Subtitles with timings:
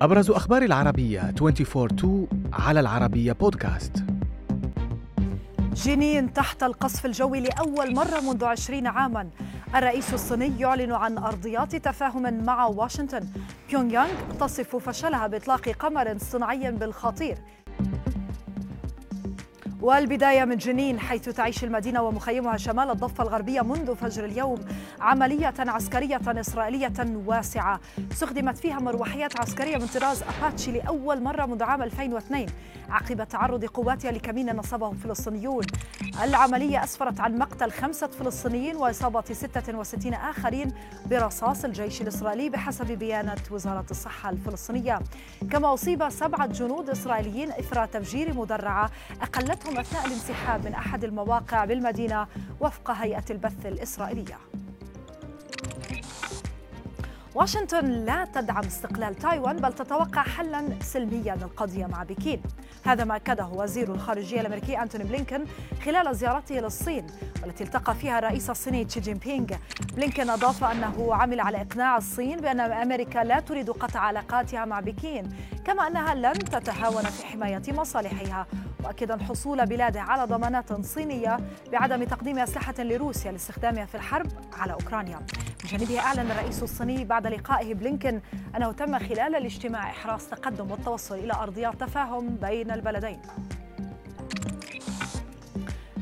[0.00, 4.04] أبرز أخبار العربية 24 على العربية بودكاست.
[5.74, 9.28] جنين تحت القصف الجوي لأول مرة منذ عشرين عاما.
[9.74, 13.20] الرئيس الصيني يعلن عن أرضيات تفاهم مع واشنطن.
[13.68, 17.38] بيونغ يانغ تصف فشلها بإطلاق قمر صناعي بالخطير.
[19.84, 24.60] والبداية من جنين حيث تعيش المدينة ومخيمها شمال الضفة الغربية منذ فجر اليوم
[25.00, 26.92] عملية عسكرية إسرائيلية
[27.26, 27.80] واسعة.
[28.12, 32.46] استخدمت فيها مروحيات عسكرية من طراز أباتشي لأول مرة منذ عام 2002
[32.88, 35.64] عقب تعرض قواتها لكمين نصبه الفلسطينيون
[36.22, 40.72] العملية أسفرت عن مقتل خمسة فلسطينيين وإصابة 66 آخرين
[41.06, 44.98] برصاص الجيش الإسرائيلي بحسب بيانات وزارة الصحة الفلسطينية.
[45.50, 48.90] كما أصيب سبعة جنود إسرائيليين إثر تفجير مدرعة
[49.22, 52.26] أقلتهم أثناء الانسحاب من أحد المواقع بالمدينة
[52.60, 54.38] وفق هيئة البث الإسرائيلية.
[57.34, 62.42] واشنطن لا تدعم استقلال تايوان بل تتوقع حلا سلميا للقضية مع بكين.
[62.84, 65.44] هذا ما أكده وزير الخارجية الأمريكي أنتوني بلينكن
[65.84, 67.06] خلال زيارته للصين
[67.42, 69.46] والتي التقى فيها الرئيس الصيني تشي جين بينغ.
[69.96, 75.36] بلينكن أضاف أنه عمل على إقناع الصين بأن أمريكا لا تريد قطع علاقاتها مع بكين
[75.64, 78.46] كما أنها لن تتهاون في حماية مصالحها.
[78.84, 81.36] مؤكدا حصول بلاده على ضمانات صينية
[81.72, 85.16] بعدم تقديم أسلحة لروسيا لاستخدامها في الحرب على أوكرانيا.
[85.64, 88.20] من جانبه أعلن الرئيس الصيني بعد لقائه بلينكن
[88.56, 93.20] أنه تم خلال الاجتماع إحراز تقدم والتوصل إلى أرضيات تفاهم بين البلدين.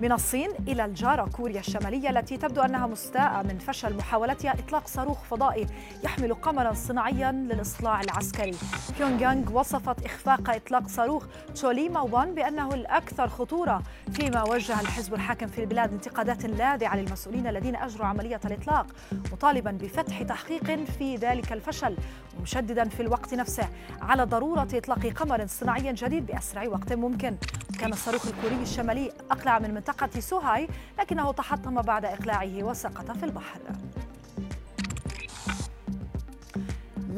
[0.00, 5.22] من الصين إلى الجارة كوريا الشمالية التي تبدو أنها مستاءة من فشل محاولتها إطلاق صاروخ
[5.22, 5.66] فضائي
[6.04, 8.54] يحمل قمرا صناعيا للإصلاع العسكري.
[8.98, 13.82] بيونغ يانغ وصفت إخفاق إطلاق صاروخ تشوليما 1 بأنه الأكثر خطورة
[14.12, 18.86] فيما وجه الحزب الحاكم في البلاد انتقادات لاذعة للمسؤولين الذين أجروا عملية الإطلاق
[19.32, 21.96] مطالبا بفتح تحقيق في ذلك الفشل
[22.38, 23.68] ومشددا في الوقت نفسه
[24.02, 27.36] على ضرورة إطلاق قمر صناعي جديد بأسرع وقت ممكن.
[27.78, 30.68] كان الصاروخ الكوري الشمالي أقلع من منطقة سوهاي
[30.98, 33.60] لكنه تحطم بعد إقلاعه وسقط في البحر.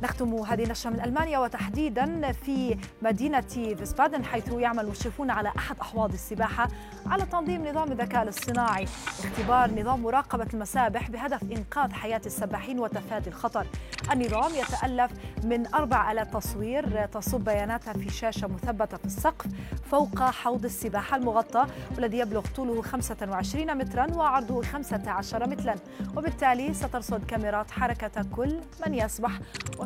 [0.02, 6.12] نختم هذه النشرة من ألمانيا وتحديدا في مدينة فيسبادن حيث يعمل مشرفون على أحد أحواض
[6.12, 6.68] السباحة
[7.06, 8.86] على تنظيم نظام الذكاء الاصطناعي
[9.24, 13.66] اختبار نظام مراقبة المسابح بهدف إنقاذ حياة السباحين وتفادي الخطر.
[14.12, 15.12] النظام يتألف
[15.44, 19.46] من أربع آلات تصوير تصب بياناتها في شاشة مثبتة في السقف
[19.90, 25.74] فوق حوض السباحة المغطى والذي يبلغ طوله 25 مترا وعرضه 15 مترا.
[26.16, 29.38] وبالتالي سترصد كاميرات حركة كل من يسبح.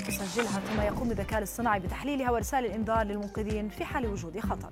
[0.08, 4.70] وتسجلها ثم يقوم الذكاء الاصطناعي بتحليلها وإرسال الإنذار للمنقذين في حال وجود خطر.